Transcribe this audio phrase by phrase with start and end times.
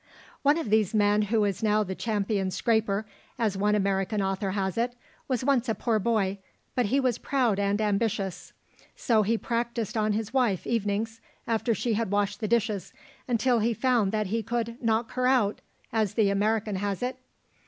[0.41, 3.05] "One of these men, who is now the champion scrapper,
[3.37, 4.95] as one American author has it,
[5.27, 6.39] was once a poor boy,
[6.73, 8.51] but he was proud and ambitious.
[8.95, 12.93] So he practiced on his wife evenings, after she had washed the dishes,
[13.27, 15.61] until he found that he could 'knock her out,'
[15.93, 17.19] as the American has it.